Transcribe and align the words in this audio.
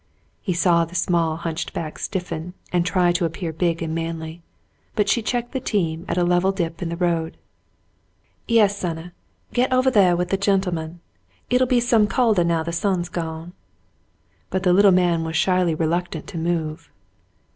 He 0.41 0.53
saw 0.53 0.83
the 0.83 0.95
small 0.95 1.35
hunched 1.35 1.73
back 1.73 1.99
stiffen, 1.99 2.55
and 2.73 2.83
try 2.83 3.11
to 3.11 3.23
appear 3.23 3.53
big 3.53 3.83
and 3.83 3.93
manly, 3.93 4.41
but 4.95 5.07
she 5.07 5.21
checked 5.21 5.51
the 5.51 5.59
team 5.59 6.05
at 6.07 6.17
a 6.17 6.23
level 6.23 6.51
dip 6.51 6.81
in 6.81 6.89
the 6.89 6.97
road. 6.97 7.37
"Yes, 8.47 8.75
sonny, 8.75 9.11
get 9.53 9.71
ovah 9.71 9.91
theah 9.91 10.15
with 10.17 10.29
the 10.29 10.37
gentleman. 10.37 11.01
It'll 11.51 11.67
be 11.67 11.79
some 11.79 12.07
coldah 12.07 12.43
now 12.45 12.63
the 12.63 12.71
sun's 12.73 13.09
gone." 13.09 13.53
But 14.49 14.63
the 14.63 14.73
little 14.73 14.89
man 14.91 15.23
was 15.23 15.35
shyly 15.37 15.75
reluctant 15.75 16.25
to 16.29 16.39
move. 16.39 16.89